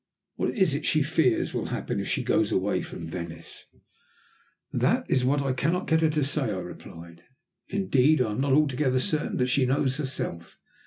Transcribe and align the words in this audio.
"What 0.33 0.55
is 0.57 0.73
it 0.73 0.87
she 0.87 1.03
fears 1.03 1.53
will 1.53 1.65
happen 1.67 1.99
if 1.99 2.07
she 2.07 2.23
goes 2.23 2.51
away 2.51 2.81
from 2.81 3.05
Venice?" 3.05 3.65
"That 4.73 5.07
is 5.07 5.23
what 5.23 5.43
I 5.43 5.53
cannot 5.53 5.85
get 5.85 6.01
her 6.01 6.09
to 6.09 6.23
say," 6.23 6.45
I 6.45 6.53
replied. 6.57 7.21
"Indeed 7.69 8.19
I 8.19 8.31
am 8.31 8.41
not 8.41 8.53
altogether 8.53 8.99
certain 8.99 9.37
that 9.37 9.45
she 9.53 9.67
knows 9.67 9.97
herself. 9.97 10.57